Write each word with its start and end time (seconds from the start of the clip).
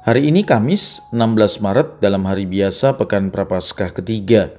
Hari 0.00 0.32
ini 0.32 0.48
Kamis 0.48 1.04
16 1.12 1.60
Maret 1.60 2.00
dalam 2.00 2.24
hari 2.24 2.48
biasa 2.48 2.96
Pekan 2.96 3.28
Prapaskah 3.28 3.92
ketiga. 3.92 4.56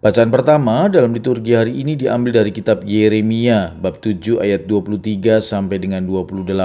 Bacaan 0.00 0.32
pertama 0.32 0.88
dalam 0.88 1.12
liturgi 1.12 1.52
hari 1.52 1.76
ini 1.76 1.92
diambil 1.92 2.40
dari 2.40 2.48
kitab 2.48 2.80
Yeremia 2.88 3.76
bab 3.76 4.00
7 4.00 4.40
ayat 4.40 4.64
23 4.64 5.44
sampai 5.44 5.76
dengan 5.76 6.08
28. 6.08 6.56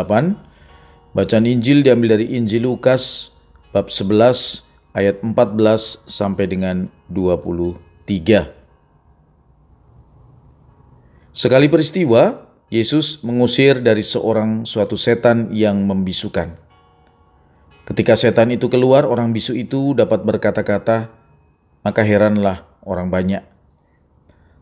Bacaan 1.11 1.43
Injil 1.43 1.83
diambil 1.83 2.15
dari 2.15 2.39
Injil 2.39 2.63
Lukas 2.63 3.35
bab 3.75 3.91
11 3.91 4.63
ayat 4.95 5.19
14 5.19 6.07
sampai 6.07 6.47
dengan 6.47 6.87
23. 7.11 7.75
Sekali 11.35 11.67
peristiwa, 11.67 12.39
Yesus 12.71 13.19
mengusir 13.19 13.83
dari 13.83 13.99
seorang 13.99 14.63
suatu 14.63 14.95
setan 14.95 15.51
yang 15.51 15.83
membisukan. 15.83 16.64
Ketika 17.85 18.17
setan 18.17 18.49
itu 18.49 18.65
keluar, 18.65 19.05
orang 19.05 19.29
bisu 19.29 19.53
itu 19.53 19.93
dapat 19.93 20.25
berkata-kata, 20.25 21.13
maka 21.85 22.01
heranlah 22.01 22.65
orang 22.81 23.13
banyak. 23.13 23.45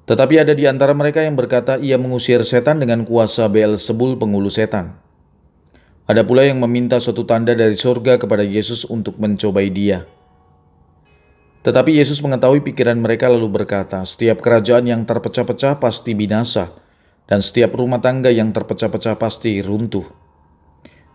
Tetapi 0.04 0.43
ada 0.43 0.52
di 0.52 0.68
antara 0.68 0.91
mereka 0.91 1.24
yang 1.24 1.40
berkata 1.40 1.80
ia 1.80 1.96
mengusir 1.96 2.43
setan 2.43 2.84
dengan 2.84 3.07
kuasa 3.07 3.48
Beelzebul 3.48 4.20
penghulu 4.20 4.52
setan. 4.52 4.99
Ada 6.04 6.27
pula 6.27 6.43
yang 6.43 6.60
meminta 6.60 6.99
suatu 6.99 7.24
tanda 7.24 7.55
dari 7.55 7.80
surga 7.80 8.20
kepada 8.20 8.43
Yesus 8.43 8.84
untuk 8.84 9.15
mencobai 9.15 9.71
dia. 9.71 10.04
Tetapi 11.63 11.96
Yesus 11.96 12.20
mengetahui 12.20 12.60
pikiran 12.60 12.99
mereka 12.99 13.32
lalu 13.32 13.48
berkata, 13.48 14.04
setiap 14.04 14.43
kerajaan 14.43 14.84
yang 14.84 15.08
terpecah-pecah 15.08 15.80
pasti 15.80 16.12
binasa, 16.12 16.76
dan 17.24 17.40
setiap 17.40 17.71
rumah 17.80 18.04
tangga 18.04 18.27
yang 18.27 18.52
terpecah-pecah 18.52 19.15
pasti 19.15 19.63
runtuh. 19.63 20.04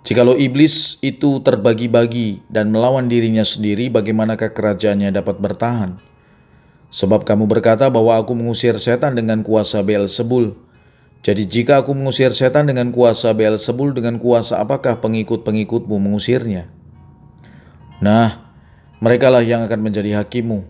Jikalau 0.09 0.41
iblis 0.41 0.97
itu 1.05 1.37
terbagi-bagi 1.45 2.41
dan 2.48 2.73
melawan 2.73 3.12
dirinya 3.12 3.45
sendiri, 3.45 3.92
bagaimanakah 3.92 4.56
kerajaannya 4.56 5.12
dapat 5.12 5.37
bertahan? 5.37 6.00
Sebab 6.89 7.28
kamu 7.28 7.45
berkata 7.45 7.92
bahwa 7.92 8.17
aku 8.17 8.33
mengusir 8.33 8.73
setan 8.81 9.20
dengan 9.20 9.45
kuasa 9.45 9.84
Beelzebul. 9.84 10.56
Jadi 11.20 11.45
jika 11.45 11.84
aku 11.84 11.92
mengusir 11.92 12.33
setan 12.33 12.73
dengan 12.73 12.89
kuasa 12.89 13.37
Beelzebul, 13.37 13.92
dengan 13.92 14.17
kuasa 14.17 14.56
apakah 14.65 14.97
pengikut-pengikutmu 15.05 16.00
mengusirnya? 16.00 16.72
Nah, 18.00 18.48
merekalah 19.05 19.45
yang 19.45 19.61
akan 19.69 19.93
menjadi 19.93 20.25
hakimu. 20.25 20.65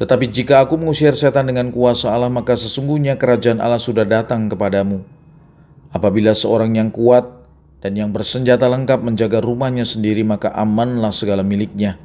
Tetapi 0.00 0.32
jika 0.32 0.64
aku 0.64 0.80
mengusir 0.80 1.12
setan 1.12 1.44
dengan 1.44 1.68
kuasa 1.68 2.08
Allah, 2.08 2.32
maka 2.32 2.56
sesungguhnya 2.56 3.20
kerajaan 3.20 3.60
Allah 3.60 3.76
sudah 3.76 4.08
datang 4.08 4.48
kepadamu. 4.48 5.04
Apabila 5.92 6.32
seorang 6.32 6.72
yang 6.72 6.88
kuat 6.88 7.35
dan 7.80 7.92
yang 7.96 8.10
bersenjata 8.12 8.66
lengkap 8.66 9.04
menjaga 9.04 9.44
rumahnya 9.44 9.84
sendiri 9.84 10.24
maka 10.24 10.52
amanlah 10.52 11.12
segala 11.12 11.44
miliknya. 11.44 12.00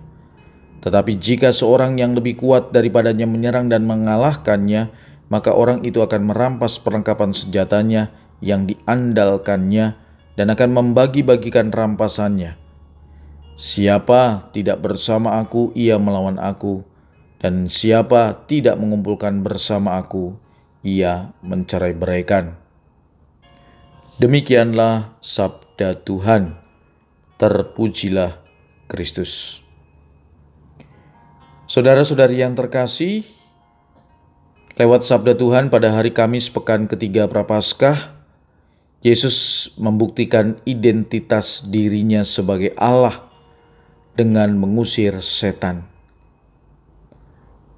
Tetapi 0.81 1.21
jika 1.21 1.53
seorang 1.53 2.01
yang 2.01 2.17
lebih 2.17 2.41
kuat 2.41 2.73
daripadanya 2.73 3.29
menyerang 3.29 3.69
dan 3.69 3.85
mengalahkannya, 3.85 4.89
maka 5.29 5.53
orang 5.53 5.85
itu 5.85 6.01
akan 6.01 6.33
merampas 6.33 6.81
perlengkapan 6.81 7.31
senjatanya 7.31 8.09
yang 8.41 8.65
diandalkannya 8.65 9.93
dan 10.35 10.47
akan 10.49 10.69
membagi-bagikan 10.73 11.69
rampasannya. 11.69 12.57
Siapa 13.53 14.49
tidak 14.57 14.81
bersama 14.81 15.37
aku, 15.37 15.69
ia 15.77 16.01
melawan 16.01 16.41
aku, 16.41 16.81
dan 17.37 17.69
siapa 17.69 18.33
tidak 18.49 18.73
mengumpulkan 18.81 19.45
bersama 19.45 20.01
aku, 20.01 20.33
ia 20.81 21.29
mencerai 21.45 21.93
beraikan. 21.93 22.57
Demikianlah 24.17 25.13
sabda 25.21 25.60
Tuhan. 25.79 26.57
Terpujilah 27.39 28.37
Kristus. 28.91 29.63
Saudara-saudari 31.71 32.43
yang 32.43 32.51
terkasih, 32.51 33.23
lewat 34.75 35.07
sabda 35.07 35.39
Tuhan 35.39 35.71
pada 35.71 35.95
hari 35.95 36.11
Kamis 36.11 36.51
pekan 36.51 36.91
ketiga 36.91 37.31
Prapaskah, 37.31 38.19
Yesus 39.01 39.71
membuktikan 39.81 40.59
identitas 40.67 41.65
dirinya 41.65 42.21
sebagai 42.21 42.75
Allah 42.75 43.31
dengan 44.13 44.53
mengusir 44.59 45.17
setan. 45.23 45.89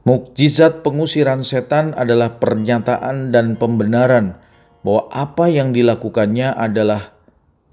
Mukjizat 0.03 0.83
pengusiran 0.83 1.47
setan 1.47 1.95
adalah 1.95 2.41
pernyataan 2.41 3.31
dan 3.31 3.55
pembenaran 3.55 4.35
bahwa 4.83 5.07
apa 5.15 5.47
yang 5.47 5.71
dilakukannya 5.71 6.51
adalah 6.51 7.15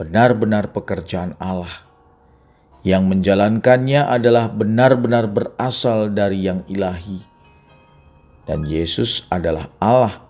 benar-benar 0.00 0.72
pekerjaan 0.72 1.36
Allah. 1.36 1.84
Yang 2.80 3.04
menjalankannya 3.12 4.08
adalah 4.08 4.48
benar-benar 4.48 5.28
berasal 5.28 6.08
dari 6.08 6.48
yang 6.48 6.64
ilahi. 6.64 7.20
Dan 8.48 8.64
Yesus 8.64 9.28
adalah 9.28 9.68
Allah 9.76 10.24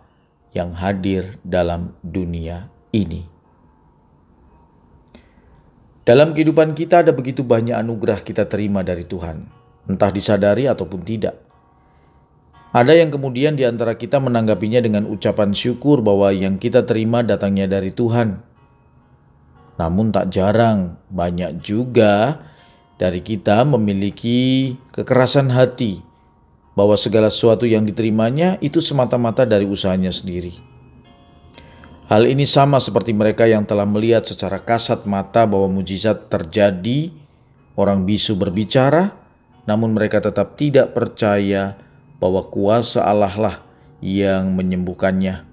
yang 0.50 0.74
hadir 0.74 1.38
dalam 1.46 1.94
dunia 2.02 2.66
ini. 2.90 3.22
Dalam 6.02 6.34
kehidupan 6.34 6.74
kita 6.74 7.06
ada 7.06 7.14
begitu 7.14 7.46
banyak 7.46 7.78
anugerah 7.78 8.18
kita 8.26 8.50
terima 8.50 8.82
dari 8.82 9.06
Tuhan, 9.06 9.46
entah 9.86 10.10
disadari 10.10 10.66
ataupun 10.66 11.06
tidak. 11.06 11.38
Ada 12.74 12.98
yang 12.98 13.14
kemudian 13.14 13.54
di 13.54 13.62
antara 13.62 13.94
kita 13.94 14.18
menanggapinya 14.18 14.82
dengan 14.82 15.06
ucapan 15.06 15.54
syukur 15.54 16.02
bahwa 16.02 16.34
yang 16.34 16.58
kita 16.58 16.82
terima 16.82 17.22
datangnya 17.22 17.70
dari 17.70 17.94
Tuhan. 17.94 18.49
Namun 19.80 20.12
tak 20.12 20.28
jarang 20.28 21.00
banyak 21.08 21.64
juga 21.64 22.44
dari 23.00 23.24
kita 23.24 23.64
memiliki 23.64 24.76
kekerasan 24.92 25.48
hati 25.48 26.04
bahwa 26.76 27.00
segala 27.00 27.32
sesuatu 27.32 27.64
yang 27.64 27.88
diterimanya 27.88 28.60
itu 28.60 28.84
semata-mata 28.84 29.48
dari 29.48 29.64
usahanya 29.64 30.12
sendiri. 30.12 30.52
Hal 32.12 32.28
ini 32.28 32.44
sama 32.44 32.76
seperti 32.76 33.16
mereka 33.16 33.48
yang 33.48 33.64
telah 33.64 33.88
melihat 33.88 34.28
secara 34.28 34.60
kasat 34.60 35.08
mata 35.08 35.48
bahwa 35.48 35.80
mujizat 35.80 36.28
terjadi, 36.28 37.08
orang 37.72 38.04
bisu 38.04 38.36
berbicara, 38.36 39.16
namun 39.64 39.96
mereka 39.96 40.20
tetap 40.20 40.60
tidak 40.60 40.92
percaya 40.92 41.78
bahwa 42.20 42.44
kuasa 42.52 43.06
Allah 43.06 43.32
lah 43.38 43.56
yang 44.04 44.52
menyembuhkannya. 44.52 45.49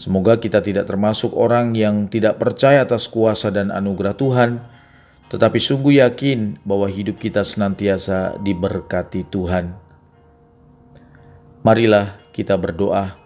Semoga 0.00 0.40
kita 0.40 0.64
tidak 0.64 0.88
termasuk 0.88 1.36
orang 1.36 1.76
yang 1.76 2.08
tidak 2.08 2.40
percaya 2.40 2.88
atas 2.88 3.04
kuasa 3.04 3.52
dan 3.52 3.68
anugerah 3.68 4.16
Tuhan, 4.16 4.64
tetapi 5.28 5.60
sungguh 5.60 6.00
yakin 6.00 6.64
bahwa 6.64 6.88
hidup 6.88 7.20
kita 7.20 7.44
senantiasa 7.44 8.40
diberkati 8.40 9.28
Tuhan. 9.28 9.76
Marilah 11.60 12.16
kita 12.32 12.56
berdoa. 12.56 13.20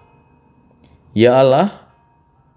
Ya 1.14 1.38
Allah, 1.38 1.94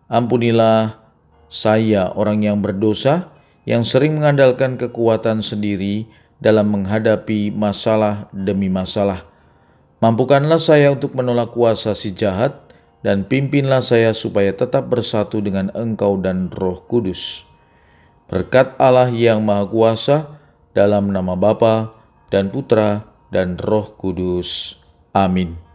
ampunilah 0.09 0.97
saya 1.45 2.09
orang 2.17 2.41
yang 2.41 2.57
berdosa 2.57 3.29
yang 3.69 3.85
sering 3.85 4.17
mengandalkan 4.17 4.81
kekuatan 4.81 5.45
sendiri 5.45 6.09
dalam 6.41 6.73
menghadapi 6.73 7.53
masalah 7.53 8.25
demi 8.33 8.65
masalah 8.65 9.27
Mampukanlah 9.97 10.61
saya 10.61 10.93
untuk 10.93 11.17
menolak 11.17 11.57
kuasa 11.57 11.97
si 11.97 12.13
jahat, 12.13 12.53
dan 13.05 13.27
pimpinlah 13.27 13.83
saya 13.83 14.15
supaya 14.15 14.53
tetap 14.55 14.89
bersatu 14.89 15.43
dengan 15.43 15.69
Engkau 15.77 16.17
dan 16.17 16.49
Roh 16.53 16.81
Kudus. 16.85 17.45
Berkat 18.27 18.75
Allah 18.81 19.11
yang 19.13 19.45
Maha 19.45 19.65
Kuasa, 19.69 20.17
dalam 20.77 21.09
nama 21.09 21.33
Bapa 21.33 21.97
dan 22.29 22.53
Putra 22.53 23.01
dan 23.33 23.57
Roh 23.57 23.97
Kudus. 23.97 24.77
Amin. 25.09 25.66